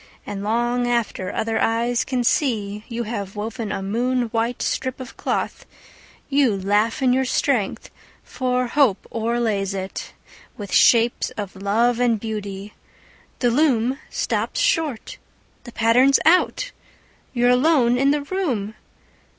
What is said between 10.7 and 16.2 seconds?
shapes of love and beauty. The loom stops short! The pattern's